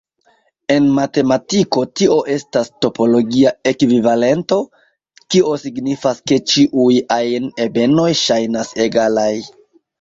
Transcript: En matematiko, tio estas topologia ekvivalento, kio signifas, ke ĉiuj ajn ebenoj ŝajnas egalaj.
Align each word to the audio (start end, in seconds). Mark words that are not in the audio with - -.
En 0.75 0.85
matematiko, 0.99 1.83
tio 1.99 2.15
estas 2.35 2.71
topologia 2.85 3.53
ekvivalento, 3.73 4.59
kio 5.35 5.55
signifas, 5.67 6.25
ke 6.33 6.43
ĉiuj 6.55 6.91
ajn 7.21 7.49
ebenoj 7.69 8.11
ŝajnas 8.27 8.77
egalaj. 8.91 9.33